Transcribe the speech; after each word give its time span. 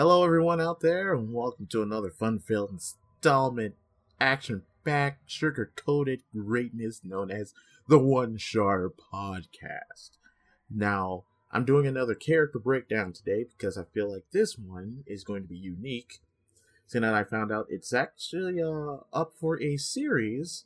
Hello, 0.00 0.24
everyone 0.24 0.62
out 0.62 0.80
there, 0.80 1.12
and 1.12 1.34
welcome 1.34 1.66
to 1.66 1.82
another 1.82 2.08
fun-filled 2.08 2.70
installment, 2.70 3.74
action-packed, 4.18 5.30
sugar-coated 5.30 6.22
greatness 6.34 7.02
known 7.04 7.30
as 7.30 7.52
the 7.86 7.98
One 7.98 8.38
Shar 8.38 8.88
Podcast. 8.88 10.12
Now, 10.70 11.24
I'm 11.52 11.66
doing 11.66 11.86
another 11.86 12.14
character 12.14 12.58
breakdown 12.58 13.12
today 13.12 13.44
because 13.44 13.76
I 13.76 13.84
feel 13.84 14.10
like 14.10 14.24
this 14.32 14.56
one 14.56 15.04
is 15.06 15.22
going 15.22 15.42
to 15.42 15.48
be 15.48 15.58
unique. 15.58 16.20
Seeing 16.86 17.02
that 17.02 17.12
I 17.12 17.22
found 17.24 17.52
out 17.52 17.66
it's 17.68 17.92
actually 17.92 18.62
uh, 18.62 19.00
up 19.12 19.34
for 19.38 19.60
a 19.60 19.76
series 19.76 20.64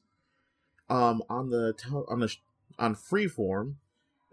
um, 0.88 1.24
on 1.28 1.50
the 1.50 1.74
on 2.08 2.20
the 2.20 2.32
on 2.78 2.94
Freeform 2.94 3.74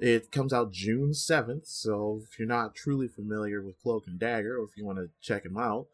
it 0.02 0.32
comes 0.32 0.52
out 0.52 0.72
June 0.72 1.12
7th, 1.12 1.68
so 1.68 2.22
if 2.24 2.40
you're 2.40 2.48
not 2.48 2.74
truly 2.74 3.08
familiar 3.08 3.62
with 3.62 3.80
Cloak 3.80 4.08
and 4.08 4.20
Dagger, 4.20 4.58
or 4.58 4.64
if 4.64 4.76
you 4.76 4.84
want 4.84 4.98
to 4.98 5.12
check 5.22 5.44
them 5.44 5.58
out, 5.58 5.86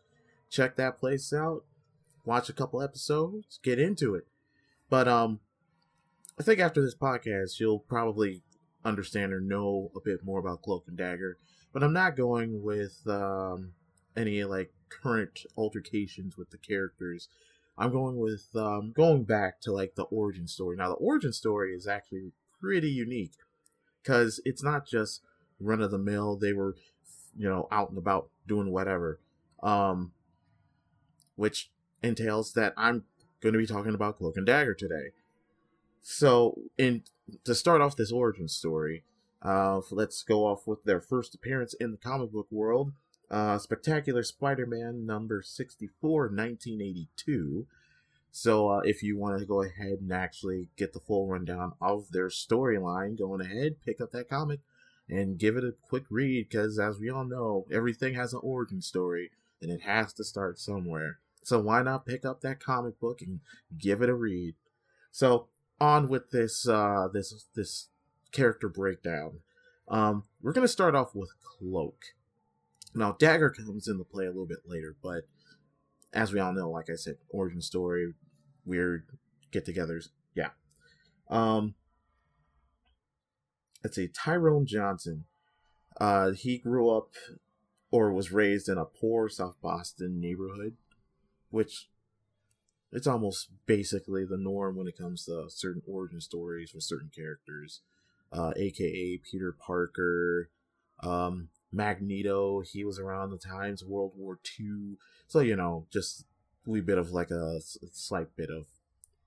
check 0.50 0.78
that 0.78 0.98
place 0.98 1.34
out, 1.34 1.66
watch 2.24 2.48
a 2.48 2.54
couple 2.54 2.82
episodes, 2.82 3.60
get 3.62 3.80
into 3.80 4.16
it. 4.16 4.26
But 4.90 5.10
um 5.10 5.42
I 6.40 6.44
think 6.44 6.62
after 6.62 6.82
this 6.82 6.96
podcast 6.96 7.60
you'll 7.60 7.80
probably 7.80 8.44
understand 8.86 9.34
or 9.34 9.42
know 9.42 9.92
a 9.94 10.00
bit 10.00 10.24
more 10.24 10.40
about 10.40 10.62
Cloak 10.62 10.86
and 10.88 10.98
Dagger. 10.98 11.38
But 11.74 11.84
I'm 11.84 11.94
not 11.94 12.16
going 12.16 12.64
with 12.64 13.02
um 13.08 13.74
any 14.16 14.42
like 14.46 14.72
current 14.88 15.42
altercations 15.58 16.38
with 16.38 16.52
the 16.52 16.58
characters. 16.58 17.28
I'm 17.78 17.92
going 17.92 18.16
with 18.16 18.48
um 18.56 18.94
going 18.96 19.26
back 19.26 19.60
to 19.62 19.74
like 19.74 19.96
the 19.96 20.04
origin 20.04 20.48
story. 20.48 20.78
Now 20.78 20.88
the 20.88 20.96
origin 20.96 21.34
story 21.34 21.76
is 21.76 21.88
actually 21.88 22.32
pretty 22.62 22.90
unique 22.90 23.34
because 24.08 24.40
it's 24.46 24.64
not 24.64 24.88
just 24.88 25.22
run 25.60 25.82
of 25.82 25.92
the 25.92 25.98
mill. 25.98 26.38
They 26.38 26.54
were, 26.54 26.76
you 27.38 27.50
know, 27.50 27.68
out 27.72 27.90
and 27.90 27.98
about 27.98 28.30
doing 28.48 28.72
whatever, 28.72 29.20
um, 29.62 30.14
which 31.36 31.70
entails 32.02 32.54
that 32.54 32.74
I'm 32.78 33.04
going 33.42 33.54
to 33.54 33.60
be 33.60 33.68
talking 33.68 33.94
about 33.94 34.18
Cloak 34.18 34.38
and 34.38 34.46
Dagger 34.46 34.74
today. 34.74 35.12
So, 36.02 36.58
in 36.78 37.04
to 37.44 37.54
start 37.54 37.82
off 37.82 37.98
this 37.98 38.14
origin 38.14 38.48
story, 38.48 39.04
uh, 39.42 39.82
let's 39.92 40.24
go 40.24 40.46
off 40.46 40.66
with 40.66 40.86
their 40.86 41.02
first 41.02 41.36
appearance 41.36 41.74
in 41.74 41.92
the 41.92 41.98
comic 41.98 42.32
book 42.32 42.48
world. 42.50 42.94
Uh, 43.30 43.58
Spectacular 43.58 44.24
Spider-Man 44.24 45.06
number 45.06 45.42
64, 45.42 46.22
1982. 46.30 47.68
So 48.38 48.70
uh, 48.70 48.82
if 48.82 49.02
you 49.02 49.18
want 49.18 49.40
to 49.40 49.48
go 49.48 49.64
ahead 49.64 49.98
and 50.00 50.14
actually 50.14 50.68
get 50.78 50.94
the 50.94 51.00
full 51.00 51.26
rundown 51.26 51.74
of 51.82 52.12
their 52.12 52.28
storyline, 52.28 53.18
going 53.18 53.42
ahead, 53.42 53.82
pick 53.84 54.00
up 54.00 54.12
that 54.12 54.30
comic 54.30 54.60
and 55.10 55.40
give 55.40 55.58
it 55.58 55.64
a 55.64 55.74
quick 55.82 56.04
read 56.12 56.48
because 56.48 56.78
as 56.78 57.00
we 57.00 57.10
all 57.10 57.26
know, 57.26 57.66
everything 57.72 58.14
has 58.14 58.34
an 58.34 58.40
origin 58.44 58.80
story 58.80 59.32
and 59.60 59.72
it 59.72 59.82
has 59.82 60.14
to 60.14 60.24
start 60.24 60.60
somewhere. 60.60 61.18
So 61.42 61.60
why 61.60 61.82
not 61.82 62.06
pick 62.06 62.26
up 62.26 62.42
that 62.42 62.60
comic 62.60 63.00
book 63.00 63.24
and 63.24 63.40
give 63.76 64.04
it 64.04 64.10
a 64.10 64.14
read? 64.14 64.54
So 65.12 65.48
on 65.82 66.08
with 66.08 66.30
this 66.30 66.68
uh, 66.68 67.08
this 67.12 67.44
this 67.56 67.88
character 68.32 68.70
breakdown. 68.70 69.40
Um, 69.88 70.26
we're 70.44 70.54
gonna 70.54 70.68
start 70.68 70.94
off 70.94 71.16
with 71.16 71.32
Cloak. 71.42 72.14
Now 72.94 73.14
Dagger 73.14 73.50
comes 73.50 73.88
into 73.88 74.04
play 74.04 74.26
a 74.26 74.30
little 74.30 74.46
bit 74.46 74.70
later, 74.70 74.96
but 75.02 75.24
as 76.14 76.32
we 76.32 76.40
all 76.40 76.54
know, 76.54 76.70
like 76.70 76.90
I 76.90 76.96
said, 76.96 77.18
origin 77.30 77.62
story, 77.62 78.14
weird 78.68 79.06
get-togethers. 79.52 80.10
Yeah. 80.36 80.50
Um, 81.30 81.76
let's 83.84 83.96
see. 83.96 84.10
Tyrone 84.10 84.66
Johnson. 84.66 85.26
Uh, 86.00 86.32
he 86.32 86.60
grew 86.60 86.90
up 86.90 87.10
or 87.92 88.12
was 88.12 88.32
raised 88.32 88.70
in 88.70 88.78
a 88.78 88.86
poor 88.86 89.30
South 89.30 89.56
Boston 89.62 90.20
neighborhood, 90.20 90.76
which 91.50 91.90
it's 92.92 93.08
almost 93.08 93.50
basically 93.66 94.26
the 94.26 94.38
norm 94.38 94.76
when 94.76 94.88
it 94.88 94.98
comes 94.98 95.26
to 95.26 95.46
certain 95.50 95.82
origin 95.88 96.22
stories 96.22 96.74
with 96.74 96.84
certain 96.84 97.12
characters, 97.14 97.82
uh, 98.32 98.52
aka 98.56 99.20
Peter 99.30 99.52
Parker, 99.52 100.50
um, 101.02 101.50
Magneto. 101.72 102.62
He 102.62 102.84
was 102.84 103.00
around 103.00 103.32
the 103.32 103.38
times 103.38 103.84
World 103.84 104.14
War 104.16 104.40
II, 104.60 104.98
so 105.28 105.40
you 105.40 105.56
know, 105.56 105.86
just 105.92 106.26
wee 106.68 106.82
bit 106.82 106.98
of 106.98 107.12
like 107.12 107.32
a, 107.32 107.60
slight 107.92 108.36
bit 108.36 108.50
of 108.50 108.66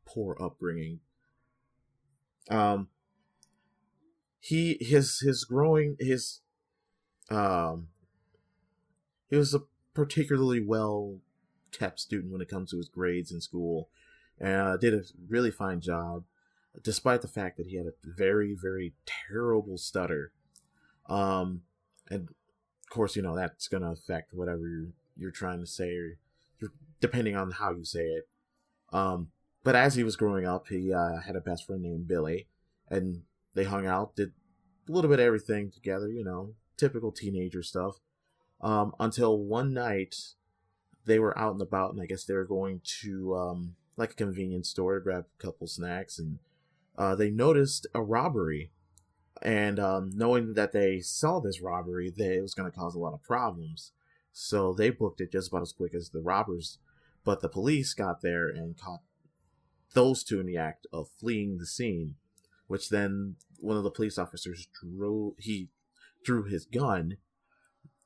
poor 0.05 0.37
upbringing. 0.41 1.01
Um, 2.49 2.89
he 4.41 4.79
his 4.81 5.21
his 5.21 5.45
growing 5.45 5.97
his 6.01 6.41
um 7.31 7.89
he 9.29 9.37
was 9.37 9.55
a 9.55 9.63
particularly 9.95 10.65
well 10.65 11.19
kept 11.73 12.01
student 12.01 12.33
when 12.33 12.41
it 12.41 12.49
comes 12.49 12.71
to 12.71 12.79
his 12.79 12.89
grades 12.89 13.31
in 13.31 13.41
school 13.41 13.89
and 14.41 14.61
uh, 14.61 14.77
did 14.79 14.95
a 14.95 15.03
really 15.29 15.51
fine 15.51 15.81
job 15.81 16.25
despite 16.83 17.21
the 17.21 17.29
fact 17.29 17.59
that 17.59 17.67
he 17.67 17.77
had 17.77 17.87
a 17.87 17.93
very 18.03 18.55
very 18.55 18.95
terrible 19.05 19.77
stutter 19.77 20.33
um 21.09 21.63
and 22.11 22.29
of 22.31 22.89
course 22.89 23.15
you 23.15 23.23
know 23.23 23.37
that's 23.37 23.69
going 23.69 23.83
to 23.83 23.91
affect 23.91 24.33
whatever 24.33 24.67
you're, 24.67 24.89
you're 25.17 25.31
trying 25.31 25.61
to 25.61 25.67
say 25.67 25.95
or 25.95 26.17
depending 27.01 27.37
on 27.37 27.53
how 27.53 27.73
you 27.73 27.85
say 27.85 28.05
it. 28.05 28.29
Um, 28.93 29.29
but 29.63 29.77
as 29.77 29.95
he 29.95 30.05
was 30.05 30.17
growing 30.17 30.47
up, 30.47 30.69
he 30.69 30.93
uh, 30.93 31.21
had 31.21 31.37
a 31.37 31.41
best 31.41 31.67
friend 31.67 31.83
named 31.83 32.09
Billy, 32.09 32.49
and 32.89 33.23
they 33.55 33.65
hung 33.65 33.87
out, 33.87 34.17
did 34.17 34.33
a 34.89 34.93
little 34.93 35.11
bit 35.11 35.21
of 35.21 35.27
everything 35.27 35.71
together, 35.71 36.09
you 36.09 36.25
know, 36.25 36.55
typical 36.77 37.13
teenager 37.13 37.63
stuff. 37.63 37.97
Um, 38.61 38.95
until 38.99 39.39
one 39.39 39.73
night, 39.73 40.17
they 41.07 41.19
were 41.19 41.39
out 41.39 41.53
and 41.53 41.63
about, 41.63 41.93
and 41.93 42.01
I 42.01 42.07
guess 42.07 42.25
they 42.25 42.35
were 42.35 42.45
going 42.45 42.81
to 43.01 43.35
um, 43.37 43.77
like 43.97 44.13
a 44.13 44.15
convenience 44.15 44.69
store 44.69 44.95
to 44.95 45.01
grab 45.01 45.27
a 45.39 45.43
couple 45.43 45.67
snacks, 45.67 46.19
and 46.19 46.39
uh, 46.97 47.15
they 47.15 47.31
noticed 47.31 47.87
a 47.95 48.03
robbery. 48.03 48.71
And 49.43 49.79
um, 49.79 50.11
knowing 50.15 50.53
that 50.55 50.73
they 50.73 51.01
saw 51.01 51.41
this 51.41 51.63
robbery, 51.63 52.13
they, 52.15 52.37
it 52.37 52.43
was 52.43 52.55
going 52.55 52.71
to 52.71 52.77
cause 52.77 52.95
a 52.95 52.99
lot 52.99 53.15
of 53.15 53.23
problems. 53.23 53.93
So 54.33 54.75
they 54.75 54.91
booked 54.91 55.21
it 55.21 55.33
just 55.33 55.49
about 55.49 55.63
as 55.63 55.73
quick 55.73 55.95
as 55.95 56.11
the 56.11 56.21
robbers 56.21 56.79
but 57.25 57.41
the 57.41 57.49
police 57.49 57.95
got 57.95 58.23
there 58.23 58.49
and 58.49 58.79
caught 58.79 59.03
those 59.95 60.23
two 60.23 60.41
in 60.41 60.47
the 60.47 60.57
act 60.57 60.87
of 60.93 61.11
fleeing 61.19 61.59
the 61.59 61.67
scene, 61.67 62.15
which 62.67 62.89
then 62.89 63.37
one 63.59 63.77
of 63.77 63.83
the 63.83 63.91
police 63.91 64.19
officers 64.19 64.69
drew 64.81 65.35
he 65.39 65.69
drew 66.25 66.45
his 66.45 66.65
gun, 66.65 67.17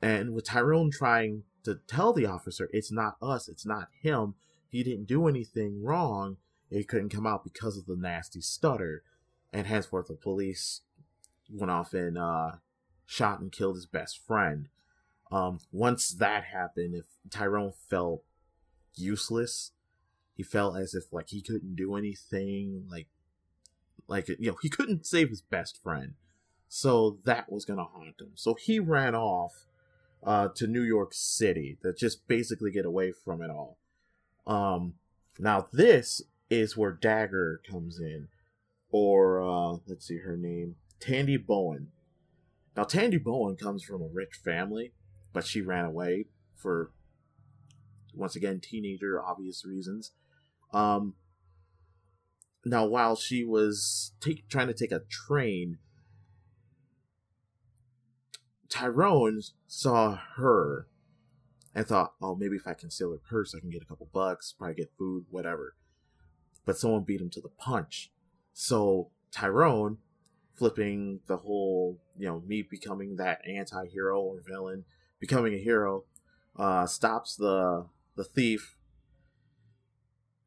and 0.01 0.33
with 0.33 0.47
Tyrone 0.47 0.91
trying 0.91 1.45
to 1.65 1.81
tell 1.87 2.13
the 2.13 2.27
officer 2.27 2.69
it's 2.73 2.93
not 2.93 3.17
us, 3.21 3.49
it's 3.49 3.67
not 3.67 3.89
him, 4.01 4.35
he 4.69 4.83
didn't 4.83 5.07
do 5.07 5.27
anything 5.27 5.83
wrong, 5.83 6.37
it 6.71 6.89
couldn't 6.89 7.11
come 7.11 7.27
out 7.27 7.45
because 7.45 7.77
of 7.77 7.87
the 7.87 7.97
nasty 7.97 8.41
stutter, 8.41 9.03
and 9.53 9.67
henceforth 9.67 10.09
the 10.09 10.15
police 10.15 10.81
went 11.51 11.71
off 11.71 11.95
and 11.95 12.19
uh, 12.19 12.53
shot 13.07 13.41
and 13.41 13.53
killed 13.53 13.77
his 13.77 13.87
best 13.87 14.19
friend. 14.27 14.69
Um, 15.31 15.59
once 15.73 16.11
that 16.11 16.45
happened, 16.45 16.95
if 16.95 17.05
Tyrone 17.31 17.73
felt 17.89 18.23
useless. 18.97 19.73
He 20.37 20.43
felt 20.43 20.77
as 20.77 20.95
if 20.95 21.13
like 21.13 21.31
he 21.31 21.41
couldn't 21.41 21.77
do 21.77 21.97
anything, 21.97 22.87
like 22.91 23.09
like 24.09 24.29
you 24.29 24.51
know, 24.51 24.57
he 24.61 24.69
couldn't 24.69 25.07
save 25.07 25.31
his 25.31 25.41
best 25.41 25.83
friend. 25.83 26.15
So 26.69 27.19
that 27.25 27.51
was 27.51 27.65
gonna 27.65 27.85
haunt 27.85 28.21
him. 28.21 28.33
So 28.35 28.55
he 28.55 28.79
ran 28.79 29.15
off 29.15 29.67
uh, 30.25 30.49
to 30.57 30.67
New 30.67 30.83
York 30.83 31.13
City 31.13 31.79
to 31.83 31.93
just 31.93 32.27
basically 32.27 32.71
get 32.71 32.85
away 32.85 33.13
from 33.13 33.43
it 33.43 33.51
all. 33.51 33.79
Um, 34.47 34.95
now 35.39 35.67
this 35.73 36.23
is 36.51 36.77
where 36.77 36.93
Dagger 36.93 37.61
comes 37.71 37.99
in, 37.99 38.29
or 38.91 39.43
uh, 39.43 39.79
let's 39.87 40.07
see 40.07 40.19
her 40.19 40.37
name, 40.37 40.77
Tandy 41.01 41.37
Bowen. 41.37 41.89
Now 42.77 42.85
Tandy 42.85 43.19
Bowen 43.19 43.57
comes 43.57 43.85
from 43.85 44.03
a 44.03 44.09
rich 44.09 44.35
family, 44.45 44.93
but 45.33 45.47
she 45.47 45.61
ran 45.61 45.85
away 45.85 46.27
for 46.57 46.91
once 48.17 48.37
again 48.37 48.61
teenager 48.61 49.23
obvious 49.23 49.65
reasons. 49.65 50.13
Um 50.73 51.15
now 52.65 52.87
while 52.87 53.17
she 53.17 53.45
was 53.45 54.13
take, 54.21 54.49
trying 54.49 54.69
to 54.69 54.75
take 54.75 54.93
a 54.93 55.01
train 55.01 55.79
tyrone 58.69 59.41
saw 59.69 60.19
her 60.37 60.89
and 61.75 61.87
thought 61.87 62.15
oh 62.21 62.35
maybe 62.35 62.57
if 62.57 62.67
i 62.67 62.75
can 62.75 62.91
steal 62.91 63.13
her 63.13 63.19
purse 63.19 63.55
i 63.55 63.61
can 63.61 63.71
get 63.71 63.83
a 63.83 63.85
couple 63.85 64.09
bucks 64.13 64.55
probably 64.57 64.75
get 64.75 64.91
food 64.99 65.27
whatever. 65.31 65.77
But 66.65 66.79
someone 66.79 67.03
beat 67.03 67.21
him 67.21 67.29
to 67.31 67.43
the 67.43 67.51
punch. 67.51 68.11
So 68.55 69.11
tyrone 69.31 69.99
flipping 70.55 71.21
the 71.27 71.37
whole 71.39 71.99
you 72.17 72.27
know 72.27 72.43
me 72.47 72.63
becoming 72.63 73.17
that 73.17 73.47
anti-hero 73.47 74.21
or 74.21 74.41
villain 74.47 74.85
becoming 75.19 75.53
a 75.55 75.59
hero 75.59 76.05
uh 76.57 76.87
stops 76.87 77.37
the 77.37 77.87
the 78.17 78.25
thief 78.25 78.77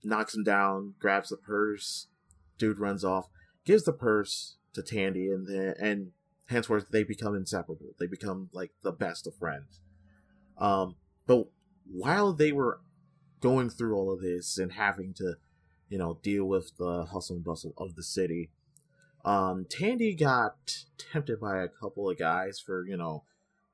knocks 0.03 0.35
him 0.35 0.43
down, 0.43 0.93
grabs 0.99 1.29
the 1.29 1.37
purse. 1.37 2.07
Dude 2.57 2.79
runs 2.79 3.03
off, 3.03 3.27
gives 3.65 3.83
the 3.83 3.93
purse 3.93 4.57
to 4.73 4.81
Tandy, 4.81 5.29
and 5.29 5.47
then 5.47 5.75
and 5.79 6.11
henceforth 6.47 6.89
they 6.89 7.03
become 7.03 7.35
inseparable. 7.35 7.93
They 7.99 8.07
become 8.07 8.49
like 8.51 8.71
the 8.83 8.91
best 8.91 9.27
of 9.27 9.35
friends. 9.35 9.79
Um, 10.57 10.95
but 11.27 11.47
while 11.91 12.33
they 12.33 12.51
were 12.51 12.81
going 13.39 13.69
through 13.69 13.95
all 13.95 14.11
of 14.11 14.21
this 14.21 14.57
and 14.57 14.73
having 14.73 15.13
to, 15.15 15.35
you 15.89 15.97
know, 15.97 16.19
deal 16.23 16.45
with 16.45 16.75
the 16.77 17.05
hustle 17.05 17.35
and 17.35 17.45
bustle 17.45 17.73
of 17.77 17.95
the 17.95 18.03
city, 18.03 18.49
um, 19.23 19.65
Tandy 19.69 20.15
got 20.15 20.85
tempted 20.97 21.39
by 21.39 21.61
a 21.61 21.67
couple 21.67 22.09
of 22.09 22.17
guys 22.17 22.59
for, 22.59 22.87
you 22.87 22.97
know, 22.97 23.23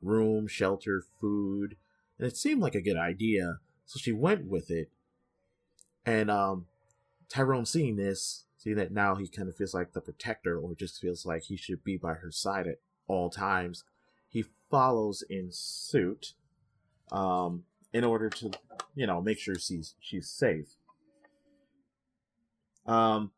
room, 0.02 0.48
shelter, 0.48 1.04
food, 1.22 1.78
and 2.18 2.28
it 2.28 2.36
seemed 2.36 2.62
like 2.62 2.76
a 2.76 2.82
good 2.82 2.98
idea, 2.98 3.60
so 3.86 4.00
she 4.00 4.12
went 4.12 4.48
with 4.48 4.70
it. 4.70 4.90
And 6.06 6.30
um, 6.30 6.66
Tyrone 7.30 7.66
seeing 7.66 7.96
this, 7.96 8.46
seeing 8.58 8.76
that 8.76 8.92
now 8.92 9.16
he 9.16 9.28
kind 9.28 9.48
of 9.48 9.56
feels 9.56 9.74
like 9.74 9.94
the 9.94 10.02
protector, 10.02 10.58
or 10.58 10.76
just 10.76 11.00
feels 11.00 11.26
like 11.26 11.44
he 11.44 11.58
should 11.58 11.84
be 11.84 11.98
by 11.98 12.14
her 12.16 12.32
side 12.32 12.68
at 12.68 12.80
all 13.08 13.30
times, 13.30 13.84
he 14.28 14.46
follows 14.70 15.24
in 15.30 15.50
suit 15.52 16.34
um, 17.12 17.64
in 17.94 18.04
order 18.04 18.30
to, 18.30 18.52
you 18.96 19.06
know, 19.06 19.22
make 19.22 19.40
sure 19.40 19.56
she's 19.56 19.96
she's 20.00 20.30
safe. 20.30 20.76
Um, 22.86 23.32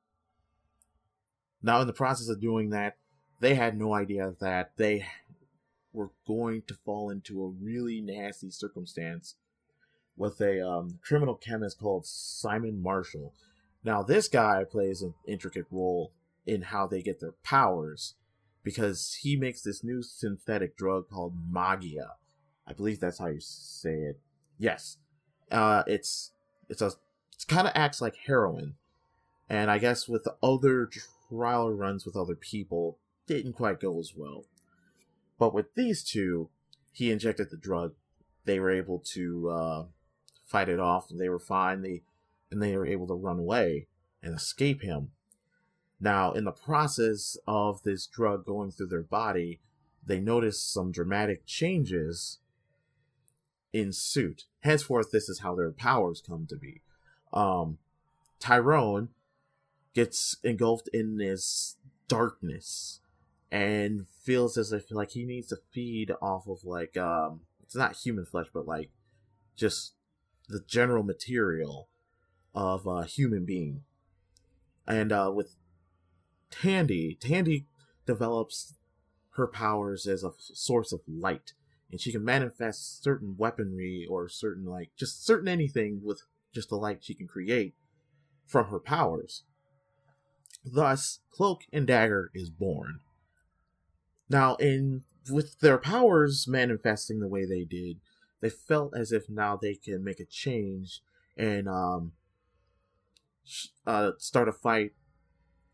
now, 1.61 1.81
in 1.81 1.87
the 1.87 1.93
process 1.93 2.29
of 2.29 2.41
doing 2.41 2.69
that, 2.69 2.97
they 3.39 3.55
had 3.55 3.77
no 3.77 3.93
idea 3.93 4.33
that 4.39 4.71
they 4.77 5.05
were 5.93 6.11
going 6.27 6.61
to 6.67 6.73
fall 6.73 7.09
into 7.09 7.43
a 7.43 7.47
really 7.47 8.01
nasty 8.01 8.49
circumstance 8.49 9.35
with 10.17 10.39
a 10.41 10.65
um, 10.65 10.99
criminal 11.03 11.35
chemist 11.35 11.79
called 11.79 12.05
Simon 12.05 12.81
Marshall. 12.81 13.33
Now, 13.83 14.01
this 14.01 14.27
guy 14.27 14.63
plays 14.63 15.01
an 15.01 15.13
intricate 15.27 15.65
role 15.69 16.11
in 16.45 16.63
how 16.63 16.87
they 16.87 17.01
get 17.01 17.19
their 17.19 17.33
powers 17.43 18.15
because 18.63 19.19
he 19.21 19.35
makes 19.35 19.61
this 19.61 19.83
new 19.83 20.01
synthetic 20.01 20.75
drug 20.75 21.09
called 21.09 21.35
Maggia. 21.51 22.09
I 22.67 22.73
believe 22.73 22.99
that's 22.99 23.19
how 23.19 23.27
you 23.27 23.39
say 23.39 23.93
it. 23.93 24.19
Yes, 24.57 24.97
uh, 25.51 25.83
it's 25.85 26.31
it's 26.69 26.81
a 26.81 26.87
it 26.87 27.47
kind 27.47 27.67
of 27.67 27.73
acts 27.75 28.01
like 28.01 28.15
heroin, 28.25 28.75
and 29.49 29.69
I 29.69 29.77
guess 29.77 30.07
with 30.07 30.23
the 30.23 30.35
other 30.41 30.89
trial 31.29 31.71
runs 31.71 32.05
with 32.05 32.15
other 32.15 32.35
people 32.35 32.97
didn't 33.27 33.53
quite 33.53 33.79
go 33.79 33.99
as 33.99 34.13
well. 34.15 34.45
But 35.37 35.53
with 35.53 35.75
these 35.75 36.03
two, 36.03 36.49
he 36.91 37.11
injected 37.11 37.51
the 37.51 37.57
drug. 37.57 37.93
They 38.45 38.59
were 38.59 38.71
able 38.71 38.99
to 39.13 39.49
uh, 39.49 39.85
fight 40.45 40.69
it 40.69 40.79
off, 40.79 41.09
and 41.09 41.19
they 41.19 41.29
were 41.29 41.39
fine. 41.39 41.81
They 41.81 42.03
and 42.51 42.61
they 42.61 42.77
were 42.77 42.85
able 42.85 43.07
to 43.07 43.13
run 43.13 43.39
away 43.39 43.87
and 44.21 44.35
escape 44.35 44.81
him. 44.81 45.11
Now, 45.99 46.31
in 46.31 46.43
the 46.43 46.51
process 46.51 47.37
of 47.47 47.83
this 47.83 48.05
drug 48.05 48.45
going 48.45 48.71
through 48.71 48.87
their 48.87 49.01
body, 49.01 49.59
they 50.05 50.19
noticed 50.19 50.71
some 50.71 50.91
dramatic 50.91 51.45
changes 51.45 52.39
in 53.73 53.91
suit. 53.91 54.45
Henceforth, 54.61 55.11
this 55.11 55.29
is 55.29 55.39
how 55.39 55.55
their 55.55 55.71
powers 55.71 56.21
come 56.25 56.45
to 56.47 56.55
be. 56.55 56.81
Um, 57.33 57.77
Tyrone 58.39 59.09
gets 59.93 60.37
engulfed 60.43 60.89
in 60.93 61.17
this 61.17 61.77
darkness 62.07 62.99
and 63.51 64.05
feels 64.21 64.57
as 64.57 64.71
if 64.71 64.91
like 64.91 65.11
he 65.11 65.25
needs 65.25 65.47
to 65.47 65.57
feed 65.71 66.11
off 66.21 66.47
of 66.47 66.63
like 66.63 66.97
um 66.97 67.41
it's 67.63 67.75
not 67.75 67.95
human 67.95 68.25
flesh 68.25 68.47
but 68.53 68.67
like 68.67 68.89
just 69.55 69.93
the 70.47 70.61
general 70.67 71.03
material 71.03 71.89
of 72.53 72.85
a 72.85 73.05
human 73.05 73.45
being. 73.45 73.81
And 74.87 75.11
uh 75.11 75.31
with 75.33 75.55
tandy 76.51 77.17
tandy 77.19 77.65
develops 78.05 78.75
her 79.31 79.47
powers 79.47 80.07
as 80.07 80.23
a 80.23 80.31
source 80.37 80.93
of 80.93 81.01
light 81.07 81.53
and 81.91 81.99
she 81.99 82.11
can 82.11 82.23
manifest 82.23 83.03
certain 83.03 83.35
weaponry 83.37 84.05
or 84.09 84.27
certain 84.29 84.65
like 84.65 84.91
just 84.95 85.25
certain 85.25 85.47
anything 85.47 86.01
with 86.03 86.23
just 86.53 86.69
the 86.69 86.75
light 86.75 87.03
she 87.03 87.13
can 87.13 87.27
create 87.27 87.75
from 88.45 88.67
her 88.67 88.79
powers. 88.79 89.43
Thus 90.63 91.19
cloak 91.29 91.61
and 91.71 91.85
dagger 91.85 92.31
is 92.33 92.49
born. 92.49 92.99
Now, 94.29 94.55
in 94.55 95.03
with 95.29 95.59
their 95.59 95.77
powers 95.77 96.47
manifesting 96.47 97.19
the 97.19 97.27
way 97.27 97.45
they 97.45 97.63
did, 97.63 97.99
they 98.45 98.49
felt 98.51 98.95
as 98.95 99.11
if 99.11 99.27
now 99.27 99.57
they 99.59 99.73
can 99.73 100.03
make 100.03 100.19
a 100.19 100.25
change 100.25 101.01
and 101.35 101.67
um, 101.67 102.11
uh, 103.87 104.11
start 104.19 104.47
a 104.47 104.53
fight 104.53 104.91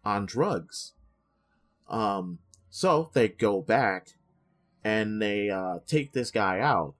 on 0.05 0.25
drugs. 0.25 0.93
Um, 1.89 2.39
so 2.69 3.09
they 3.13 3.27
go 3.27 3.61
back 3.61 4.11
and 4.85 5.21
they 5.21 5.49
uh, 5.49 5.79
take 5.85 6.13
this 6.13 6.31
guy 6.31 6.61
out, 6.61 6.95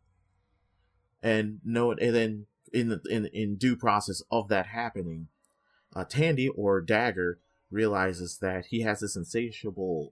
and 1.23 1.61
know 1.63 1.91
and 1.91 2.13
then 2.13 2.47
in 2.73 2.89
the 2.89 3.01
in 3.09 3.27
in 3.27 3.55
due 3.55 3.77
process 3.77 4.21
of 4.29 4.49
that 4.49 4.67
happening, 4.67 5.29
uh, 5.95 6.03
Tandy 6.03 6.49
or 6.49 6.81
Dagger 6.81 7.39
realizes 7.69 8.39
that 8.39 8.65
he 8.65 8.81
has 8.81 8.99
this 8.99 9.15
insatiable 9.15 10.11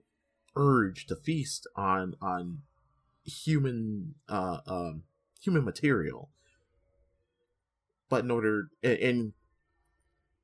urge 0.56 1.04
to 1.08 1.16
feast 1.16 1.66
on 1.76 2.16
on 2.22 2.62
human 3.26 4.14
uh 4.26 4.60
um 4.66 5.02
human 5.40 5.64
material. 5.64 6.28
But 8.08 8.24
in 8.24 8.30
order 8.30 8.68
in 8.82 9.32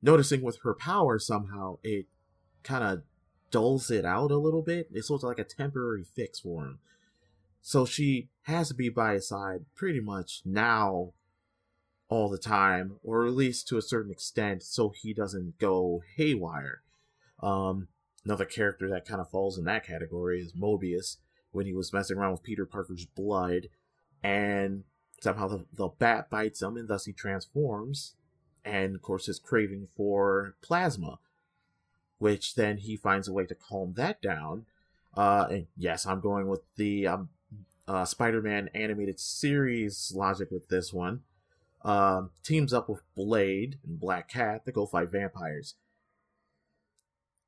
noticing 0.02 0.42
with 0.42 0.58
her 0.62 0.74
power 0.74 1.18
somehow 1.18 1.78
it 1.82 2.06
kind 2.62 2.84
of 2.84 3.02
dulls 3.50 3.90
it 3.90 4.04
out 4.04 4.30
a 4.30 4.36
little 4.36 4.62
bit. 4.62 4.88
It's 4.92 5.08
sort 5.08 5.22
of 5.22 5.28
like 5.28 5.38
a 5.38 5.44
temporary 5.44 6.04
fix 6.04 6.40
for 6.40 6.64
him. 6.64 6.78
So 7.62 7.84
she 7.84 8.28
has 8.42 8.68
to 8.68 8.74
be 8.74 8.88
by 8.88 9.14
his 9.14 9.28
side 9.28 9.64
pretty 9.74 10.00
much 10.00 10.42
now 10.44 11.12
all 12.08 12.28
the 12.28 12.38
time 12.38 12.96
or 13.02 13.26
at 13.26 13.32
least 13.32 13.66
to 13.68 13.76
a 13.76 13.82
certain 13.82 14.12
extent 14.12 14.62
so 14.62 14.90
he 14.90 15.12
doesn't 15.12 15.58
go 15.58 16.02
haywire. 16.16 16.82
Um 17.42 17.88
Another 18.26 18.44
character 18.44 18.88
that 18.88 19.06
kind 19.06 19.20
of 19.20 19.30
falls 19.30 19.56
in 19.56 19.64
that 19.66 19.86
category 19.86 20.40
is 20.40 20.52
Morbius. 20.52 21.18
When 21.52 21.64
he 21.64 21.72
was 21.72 21.92
messing 21.92 22.18
around 22.18 22.32
with 22.32 22.42
Peter 22.42 22.66
Parker's 22.66 23.06
blood, 23.06 23.68
and 24.26 24.82
somehow 25.20 25.46
the, 25.46 25.64
the 25.72 25.86
bat 25.86 26.28
bites 26.28 26.60
him, 26.60 26.76
and 26.76 26.88
thus 26.88 27.04
he 27.04 27.12
transforms, 27.12 28.16
and 28.64 28.96
of 28.96 29.00
course 29.00 29.26
his 29.26 29.38
craving 29.38 29.86
for 29.96 30.56
plasma, 30.62 31.20
which 32.18 32.56
then 32.56 32.78
he 32.78 32.96
finds 32.96 33.28
a 33.28 33.32
way 33.32 33.46
to 33.46 33.54
calm 33.54 33.94
that 33.96 34.20
down. 34.20 34.66
Uh, 35.16 35.46
and 35.48 35.66
yes, 35.76 36.06
I'm 36.06 36.20
going 36.20 36.48
with 36.48 36.62
the 36.74 37.06
um, 37.06 37.28
uh, 37.86 38.04
Spider-Man 38.04 38.68
animated 38.74 39.20
series 39.20 40.12
logic 40.14 40.50
with 40.50 40.68
this 40.68 40.92
one. 40.92 41.20
Um, 41.84 42.30
teams 42.42 42.72
up 42.72 42.88
with 42.88 43.02
Blade 43.14 43.78
and 43.86 44.00
Black 44.00 44.28
Cat 44.28 44.64
to 44.64 44.72
go 44.72 44.86
fight 44.86 45.08
vampires. 45.08 45.76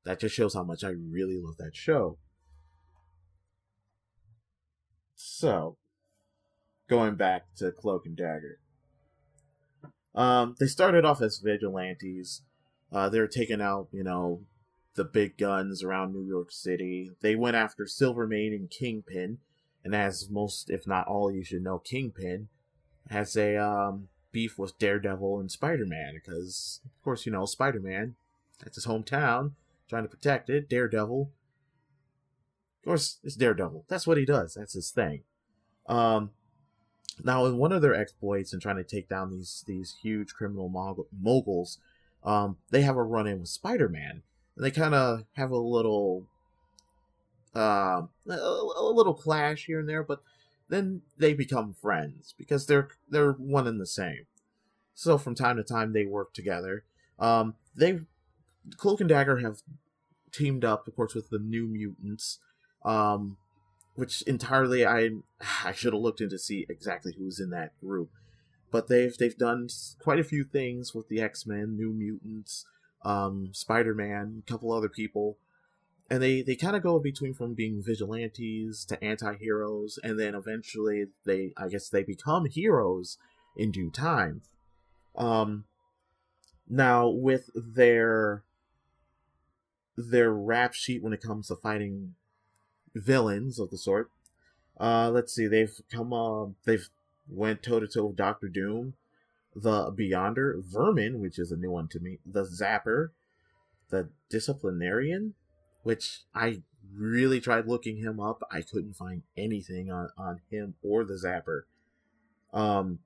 That 0.05 0.21
just 0.21 0.33
shows 0.33 0.53
how 0.53 0.63
much 0.63 0.85
I 0.85 0.91
really 0.91 1.37
love 1.37 1.57
that 1.57 1.75
show. 1.75 2.17
So, 5.17 5.75
going 6.89 7.15
back 7.15 7.45
to 7.57 7.71
Cloak 7.71 8.05
and 8.05 8.17
Dagger. 8.17 8.59
Um, 10.15 10.55
they 10.59 10.65
started 10.65 11.05
off 11.05 11.21
as 11.21 11.37
vigilantes. 11.37 12.41
Uh, 12.91 13.07
they 13.09 13.19
were 13.19 13.27
taking 13.27 13.61
out, 13.61 13.87
you 13.91 14.03
know, 14.03 14.41
the 14.95 15.03
big 15.05 15.37
guns 15.37 15.83
around 15.83 16.13
New 16.13 16.25
York 16.25 16.51
City. 16.51 17.11
They 17.21 17.35
went 17.35 17.55
after 17.55 17.85
Silvermane 17.85 18.53
and 18.53 18.69
Kingpin, 18.69 19.37
and 19.83 19.95
as 19.95 20.29
most, 20.29 20.69
if 20.69 20.87
not 20.87 21.07
all, 21.07 21.31
you 21.31 21.43
should 21.43 21.63
know, 21.63 21.79
Kingpin 21.79 22.49
has 23.09 23.37
a 23.37 23.55
um, 23.55 24.09
beef 24.31 24.57
with 24.57 24.77
Daredevil 24.79 25.39
and 25.39 25.51
Spider 25.51 25.85
Man 25.85 26.13
because, 26.15 26.81
of 26.83 27.03
course, 27.03 27.25
you 27.25 27.31
know 27.31 27.45
Spider 27.45 27.79
Man. 27.79 28.15
That's 28.61 28.75
his 28.75 28.87
hometown 28.87 29.51
trying 29.89 30.03
to 30.03 30.09
protect 30.09 30.49
it. 30.49 30.69
Daredevil. 30.69 31.31
Of 32.79 32.85
course, 32.85 33.19
it's 33.23 33.35
Daredevil. 33.35 33.85
That's 33.87 34.07
what 34.07 34.17
he 34.17 34.25
does. 34.25 34.53
That's 34.53 34.73
his 34.73 34.91
thing. 34.91 35.23
Um, 35.87 36.31
now, 37.23 37.45
in 37.45 37.57
one 37.57 37.71
of 37.71 37.81
their 37.81 37.95
exploits 37.95 38.53
in 38.53 38.59
trying 38.59 38.77
to 38.77 38.83
take 38.83 39.09
down 39.09 39.31
these 39.31 39.63
these 39.67 39.95
huge 40.01 40.33
criminal 40.33 40.69
moguls, 41.11 41.77
um, 42.23 42.57
they 42.71 42.81
have 42.81 42.97
a 42.97 43.03
run 43.03 43.27
in 43.27 43.39
with 43.39 43.49
Spider 43.49 43.89
Man, 43.89 44.23
and 44.55 44.65
they 44.65 44.71
kind 44.71 44.93
of 44.93 45.25
have 45.33 45.51
a 45.51 45.57
little, 45.57 46.25
uh, 47.55 48.03
a, 48.27 48.33
a 48.33 48.93
little 48.93 49.13
clash 49.13 49.65
here 49.65 49.79
and 49.79 49.89
there. 49.89 50.03
But 50.03 50.21
then 50.69 51.01
they 51.17 51.33
become 51.33 51.73
friends 51.73 52.33
because 52.37 52.67
they're 52.67 52.89
they're 53.09 53.33
one 53.33 53.67
and 53.67 53.81
the 53.81 53.87
same. 53.87 54.25
So 54.93 55.17
from 55.17 55.35
time 55.35 55.57
to 55.57 55.63
time 55.63 55.93
they 55.93 56.05
work 56.05 56.33
together. 56.33 56.83
Um, 57.17 57.55
they 57.75 58.01
Cloak 58.77 58.99
and 58.99 59.09
Dagger 59.09 59.37
have 59.39 59.61
teamed 60.31 60.63
up, 60.63 60.87
of 60.87 60.95
course, 60.95 61.15
with 61.15 61.29
the 61.29 61.39
New 61.39 61.65
Mutants, 61.67 62.39
um, 62.83 63.37
which 63.99 64.21
entirely 64.23 64.85
I 64.85 65.09
I 65.65 65.73
should 65.73 65.93
have 65.93 66.01
looked 66.01 66.21
into 66.21 66.39
see 66.39 66.65
exactly 66.69 67.13
who's 67.17 67.39
in 67.39 67.49
that 67.51 67.79
group. 67.79 68.09
But 68.71 68.87
they've 68.87 69.15
they've 69.17 69.37
done 69.37 69.67
quite 69.99 70.19
a 70.19 70.23
few 70.23 70.43
things 70.43 70.93
with 70.93 71.09
the 71.09 71.21
X 71.21 71.45
Men, 71.45 71.75
New 71.75 71.91
Mutants, 71.91 72.65
um, 73.03 73.49
Spider 73.51 73.95
Man, 73.95 74.43
a 74.47 74.51
couple 74.51 74.71
other 74.71 74.89
people, 74.89 75.37
and 76.09 76.23
they 76.23 76.41
they 76.41 76.55
kind 76.55 76.75
of 76.75 76.83
go 76.83 76.99
between 76.99 77.33
from 77.33 77.53
being 77.53 77.81
vigilantes 77.83 78.85
to 78.85 79.03
anti-heroes 79.03 79.99
and 80.03 80.19
then 80.19 80.33
eventually 80.33 81.05
they 81.25 81.51
i 81.57 81.67
guess 81.67 81.89
they 81.89 82.03
become 82.03 82.45
heroes 82.45 83.17
in 83.55 83.71
due 83.71 83.91
time 83.91 84.41
um 85.15 85.65
now 86.67 87.07
with 87.07 87.49
their 87.55 88.43
their 89.97 90.31
rap 90.31 90.73
sheet 90.73 91.03
when 91.03 91.13
it 91.13 91.21
comes 91.21 91.47
to 91.47 91.55
fighting 91.55 92.15
villains 92.99 93.59
of 93.59 93.69
the 93.69 93.77
sort 93.77 94.09
uh 94.79 95.09
let's 95.09 95.33
see 95.33 95.47
they've 95.47 95.81
come 95.91 96.13
uh 96.13 96.45
they've 96.65 96.89
went 97.27 97.63
toe 97.63 97.79
to 97.79 97.87
toe 97.87 98.05
with 98.05 98.15
doctor 98.15 98.47
doom 98.47 98.93
the 99.55 99.91
beyonder 99.91 100.63
vermin 100.63 101.19
which 101.19 101.39
is 101.39 101.51
a 101.51 101.57
new 101.57 101.71
one 101.71 101.87
to 101.87 101.99
me 101.99 102.19
the 102.25 102.43
zapper 102.43 103.09
the 103.89 104.09
disciplinarian 104.29 105.33
which 105.83 106.21
I 106.35 106.61
really 106.95 107.39
tried 107.39 107.67
looking 107.67 107.97
him 107.97 108.19
up. 108.19 108.43
I 108.51 108.61
couldn't 108.61 108.95
find 108.95 109.23
anything 109.37 109.91
on, 109.91 110.09
on 110.17 110.41
him 110.49 110.75
or 110.81 111.03
the 111.03 111.15
Zapper. 111.15 111.61
Um, 112.53 112.99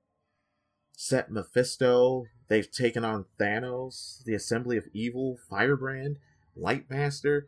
Set 0.92 1.30
Mephisto. 1.30 2.26
They've 2.48 2.70
taken 2.70 3.04
on 3.04 3.24
Thanos, 3.40 4.22
the 4.24 4.34
Assembly 4.34 4.76
of 4.76 4.88
Evil, 4.92 5.38
Firebrand, 5.48 6.18
Lightmaster. 6.58 7.44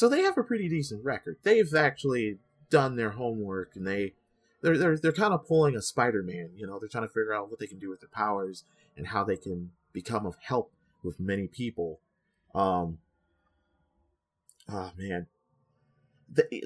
So 0.00 0.08
they 0.08 0.22
have 0.22 0.38
a 0.38 0.42
pretty 0.42 0.66
decent 0.66 1.04
record. 1.04 1.36
They've 1.42 1.74
actually 1.74 2.38
done 2.70 2.96
their 2.96 3.10
homework 3.10 3.76
and 3.76 3.86
they 3.86 4.14
they're 4.62 4.78
they're 4.78 4.96
they're 4.96 5.12
kind 5.12 5.34
of 5.34 5.46
pulling 5.46 5.76
a 5.76 5.82
Spider-Man, 5.82 6.52
you 6.56 6.66
know, 6.66 6.78
they're 6.78 6.88
trying 6.88 7.04
to 7.06 7.12
figure 7.12 7.34
out 7.34 7.50
what 7.50 7.58
they 7.58 7.66
can 7.66 7.78
do 7.78 7.90
with 7.90 8.00
their 8.00 8.08
powers 8.08 8.64
and 8.96 9.08
how 9.08 9.24
they 9.24 9.36
can 9.36 9.72
become 9.92 10.24
of 10.24 10.36
help 10.40 10.72
with 11.02 11.20
many 11.20 11.48
people. 11.48 12.00
Um 12.54 12.96
oh 14.70 14.92
man. 14.96 15.26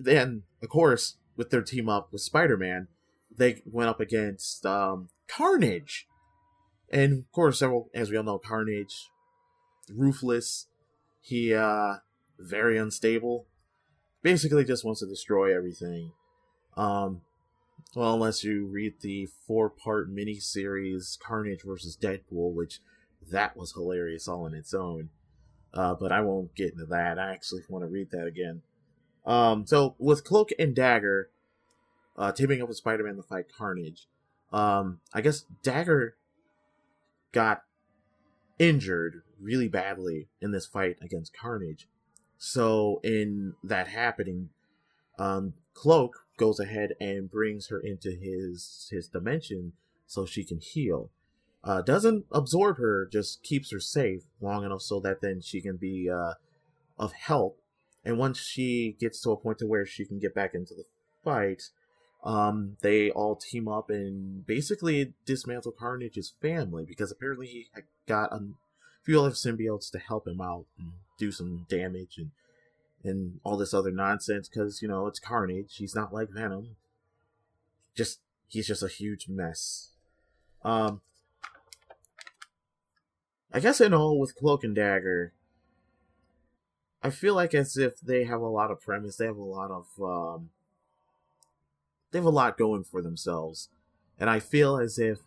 then, 0.00 0.44
of 0.62 0.68
course, 0.68 1.16
with 1.36 1.50
their 1.50 1.62
team 1.62 1.88
up 1.88 2.12
with 2.12 2.22
Spider 2.22 2.56
Man, 2.56 2.86
they 3.36 3.62
went 3.66 3.90
up 3.90 3.98
against 3.98 4.64
um, 4.64 5.08
Carnage. 5.26 6.06
And 6.88 7.24
of 7.24 7.32
course, 7.32 7.58
several, 7.58 7.90
as 7.92 8.12
we 8.12 8.16
all 8.16 8.22
know, 8.22 8.38
Carnage, 8.38 9.10
ruthless. 9.92 10.68
He, 11.20 11.52
uh, 11.52 11.94
very 12.38 12.78
unstable. 12.78 13.46
Basically, 14.22 14.64
just 14.64 14.84
wants 14.84 15.00
to 15.00 15.06
destroy 15.06 15.54
everything. 15.54 16.12
Um, 16.76 17.20
well, 17.94 18.14
unless 18.14 18.42
you 18.42 18.66
read 18.66 18.94
the 19.00 19.28
four 19.46 19.70
part 19.70 20.10
miniseries 20.10 21.18
Carnage 21.18 21.62
versus 21.64 21.96
Deadpool, 21.96 22.52
which 22.52 22.80
that 23.30 23.56
was 23.56 23.72
hilarious 23.72 24.28
all 24.28 24.44
on 24.44 24.54
its 24.54 24.74
own. 24.74 25.10
Uh, 25.72 25.94
but 25.94 26.12
I 26.12 26.20
won't 26.20 26.54
get 26.54 26.72
into 26.72 26.86
that. 26.86 27.18
I 27.18 27.32
actually 27.32 27.62
want 27.68 27.84
to 27.84 27.88
read 27.88 28.10
that 28.10 28.26
again. 28.26 28.62
Um, 29.26 29.66
so 29.66 29.94
with 29.98 30.24
Cloak 30.24 30.50
and 30.58 30.74
Dagger 30.74 31.30
uh, 32.16 32.32
teaming 32.32 32.62
up 32.62 32.68
with 32.68 32.76
Spider-Man 32.76 33.16
to 33.16 33.22
fight 33.22 33.46
Carnage, 33.56 34.06
um, 34.52 35.00
I 35.12 35.20
guess 35.20 35.44
Dagger 35.62 36.16
got 37.32 37.64
injured 38.58 39.22
really 39.40 39.68
badly 39.68 40.28
in 40.40 40.52
this 40.52 40.66
fight 40.66 40.96
against 41.02 41.36
Carnage. 41.36 41.88
So 42.46 43.00
in 43.02 43.54
that 43.64 43.88
happening, 43.88 44.50
um, 45.18 45.54
Cloak 45.72 46.26
goes 46.36 46.60
ahead 46.60 46.94
and 47.00 47.30
brings 47.30 47.68
her 47.68 47.80
into 47.80 48.10
his 48.10 48.88
his 48.90 49.08
dimension 49.08 49.72
so 50.06 50.26
she 50.26 50.44
can 50.44 50.58
heal 50.58 51.10
uh, 51.64 51.80
doesn't 51.80 52.26
absorb 52.30 52.76
her, 52.76 53.08
just 53.10 53.42
keeps 53.42 53.72
her 53.72 53.80
safe 53.80 54.22
long 54.40 54.64
enough 54.64 54.82
so 54.82 55.00
that 55.00 55.22
then 55.22 55.40
she 55.40 55.60
can 55.60 55.76
be 55.76 56.10
uh, 56.10 56.34
of 56.98 57.12
help. 57.12 57.58
And 58.04 58.18
once 58.18 58.38
she 58.38 58.96
gets 59.00 59.20
to 59.22 59.30
a 59.30 59.36
point 59.36 59.58
to 59.58 59.66
where 59.66 59.86
she 59.86 60.04
can 60.04 60.18
get 60.18 60.34
back 60.34 60.54
into 60.54 60.74
the 60.74 60.84
fight, 61.24 61.70
um, 62.22 62.76
they 62.82 63.10
all 63.10 63.34
team 63.34 63.66
up 63.66 63.88
and 63.88 64.46
basically 64.46 65.14
dismantle 65.24 65.72
Carnage's 65.72 66.34
family 66.40 66.84
because 66.86 67.10
apparently 67.10 67.46
he 67.46 67.66
got 68.06 68.32
a 68.32 68.40
few 69.04 69.20
other 69.20 69.30
symbiotes 69.30 69.90
to 69.90 69.98
help 69.98 70.26
him 70.26 70.40
out 70.40 70.66
and 70.78 70.92
do 71.18 71.30
some 71.30 71.66
damage 71.68 72.16
and 72.18 72.30
and 73.04 73.38
all 73.44 73.58
this 73.58 73.74
other 73.74 73.90
nonsense 73.90 74.48
because 74.48 74.80
you 74.80 74.88
know 74.88 75.06
it's 75.06 75.20
Carnage. 75.20 75.76
He's 75.76 75.94
not 75.94 76.12
like 76.12 76.30
Venom. 76.30 76.76
Just 77.94 78.20
he's 78.48 78.66
just 78.66 78.82
a 78.82 78.88
huge 78.88 79.28
mess. 79.28 79.90
Um, 80.64 81.02
I 83.52 83.60
guess 83.60 83.80
in 83.80 83.92
all 83.92 84.18
with 84.18 84.34
Cloak 84.34 84.64
and 84.64 84.74
Dagger, 84.74 85.34
I 87.02 87.10
feel 87.10 87.34
like 87.34 87.54
as 87.54 87.76
if 87.76 88.00
they 88.00 88.24
have 88.24 88.40
a 88.40 88.46
lot 88.46 88.70
of 88.70 88.80
premise, 88.80 89.16
they 89.16 89.26
have 89.26 89.36
a 89.36 89.42
lot 89.42 89.70
of 89.70 89.86
um, 90.02 90.50
they 92.10 92.18
have 92.18 92.26
a 92.26 92.30
lot 92.30 92.56
going 92.56 92.84
for 92.84 93.02
themselves, 93.02 93.68
and 94.18 94.30
I 94.30 94.40
feel 94.40 94.78
as 94.78 94.98
if 94.98 95.18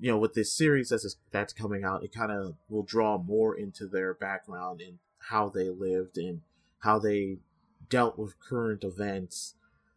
you 0.00 0.10
know 0.10 0.18
with 0.18 0.34
this 0.34 0.52
series 0.52 0.88
that's 0.88 1.16
that's 1.30 1.52
coming 1.52 1.84
out, 1.84 2.04
it 2.04 2.12
kind 2.14 2.32
of 2.32 2.54
will 2.68 2.82
draw 2.82 3.18
more 3.18 3.56
into 3.56 3.86
their 3.86 4.14
background 4.14 4.80
and 4.80 4.98
how 5.28 5.48
they 5.48 5.68
lived 5.68 6.16
and 6.16 6.40
how 6.80 6.98
they 6.98 7.38
dealt 7.88 8.18
with 8.18 8.40
current 8.40 8.84
events, 8.84 9.54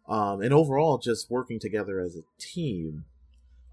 um, 0.08 0.41
and 0.41 0.53
overall 0.53 0.98
just 0.98 1.32
working 1.32 1.60
together 1.60 2.00
as 2.00 2.15
a 2.15 2.24
team. 2.38 3.05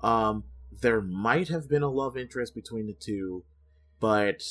Um, 0.03 0.45
there 0.81 1.01
might 1.01 1.49
have 1.49 1.69
been 1.69 1.83
a 1.83 1.91
love 1.91 2.17
interest 2.17 2.55
between 2.55 2.87
the 2.87 2.95
two, 2.95 3.45
but 3.99 4.43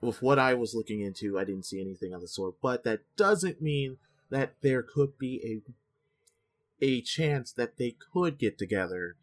with 0.00 0.22
what 0.22 0.38
I 0.38 0.54
was 0.54 0.74
looking 0.74 1.00
into, 1.00 1.38
I 1.38 1.44
didn't 1.44 1.66
see 1.66 1.80
anything 1.80 2.12
of 2.14 2.20
the 2.20 2.28
sort. 2.28 2.54
But 2.62 2.84
that 2.84 3.00
doesn't 3.16 3.60
mean 3.60 3.98
that 4.30 4.54
there 4.62 4.82
could 4.82 5.18
be 5.18 5.40
a 5.44 5.72
a 6.84 7.00
chance 7.00 7.52
that 7.52 7.76
they 7.76 7.94
could 8.12 8.38
get 8.38 8.58
together 8.58 9.14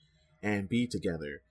and 0.41 0.69
be 0.69 0.87
together. 0.87 1.41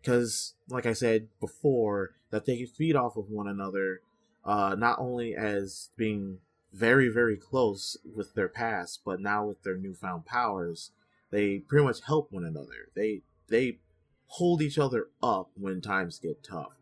Because, 0.00 0.54
like 0.68 0.86
I 0.86 0.92
said 0.92 1.28
before, 1.40 2.12
that 2.30 2.44
they 2.44 2.64
feed 2.64 2.96
off 2.96 3.16
of 3.16 3.30
one 3.30 3.48
another, 3.48 4.00
uh, 4.44 4.76
not 4.78 4.98
only 4.98 5.34
as 5.34 5.90
being 5.96 6.38
very, 6.72 7.08
very 7.08 7.36
close 7.36 7.96
with 8.14 8.34
their 8.34 8.48
past, 8.48 9.00
but 9.04 9.20
now 9.20 9.46
with 9.46 9.62
their 9.62 9.76
newfound 9.76 10.26
powers, 10.26 10.90
they 11.30 11.58
pretty 11.58 11.84
much 11.84 12.00
help 12.06 12.30
one 12.30 12.44
another. 12.44 12.88
They 12.94 13.22
they 13.48 13.78
hold 14.26 14.60
each 14.60 14.78
other 14.78 15.08
up 15.22 15.50
when 15.54 15.80
times 15.80 16.18
get 16.18 16.42
tough. 16.42 16.72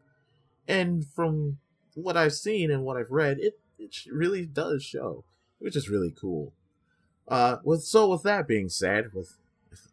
And 0.67 1.07
from 1.07 1.59
what 1.95 2.17
I've 2.17 2.35
seen 2.35 2.71
and 2.71 2.85
what 2.85 2.97
I've 2.97 3.11
read, 3.11 3.39
it, 3.39 3.59
it 3.79 3.95
really 4.11 4.47
does 4.47 4.83
show, 4.83 5.25
which 5.59 5.77
is 5.77 5.91
really 5.91 6.15
cool. 6.19 6.53
Uh, 7.29 7.59
with 7.65 7.85
so 7.85 8.09
with 8.09 8.23
that 8.23 8.49
being 8.49 8.69
said, 8.69 9.13
with 9.13 9.37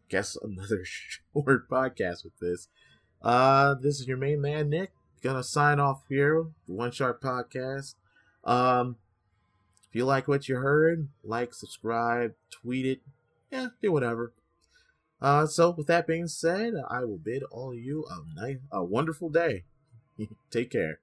guess 0.10 0.36
another 0.42 0.84
short 1.34 1.70
podcast 1.70 2.24
with 2.24 2.38
this, 2.40 2.68
uh, 3.22 3.76
this 3.76 4.00
is 4.00 4.08
your 4.08 4.18
main 4.18 4.42
man 4.42 4.70
Nick 4.70 4.92
gonna 5.22 5.44
sign 5.44 5.80
off 5.80 6.04
here. 6.08 6.48
One 6.66 6.92
Sharp 6.92 7.22
Podcast. 7.22 7.96
Um, 8.44 8.98
if 9.90 9.96
you 9.96 10.06
like 10.06 10.28
what 10.28 10.48
you 10.48 10.58
heard, 10.58 11.08
like, 11.24 11.54
subscribe, 11.54 12.34
tweet 12.52 12.86
it, 12.86 13.02
yeah, 13.52 13.68
do 13.82 13.92
whatever. 13.92 14.34
Uh, 15.22 15.46
so 15.46 15.72
with 15.72 15.88
that 15.88 16.08
being 16.08 16.28
said, 16.28 16.74
I 16.90 17.04
will 17.04 17.18
bid 17.18 17.44
all 17.52 17.72
of 17.72 17.80
you 17.80 18.06
a 18.10 18.40
nice, 18.40 18.58
a 18.72 18.84
wonderful 18.84 19.30
day. 19.30 19.66
Take 20.52 20.72
care. 20.72 21.00